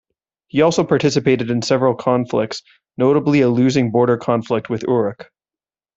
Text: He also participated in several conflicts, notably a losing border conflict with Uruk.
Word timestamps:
He 0.47 0.63
also 0.63 0.83
participated 0.83 1.51
in 1.51 1.61
several 1.61 1.93
conflicts, 1.93 2.63
notably 2.97 3.41
a 3.41 3.49
losing 3.49 3.91
border 3.91 4.17
conflict 4.17 4.67
with 4.67 4.81
Uruk. 4.81 5.29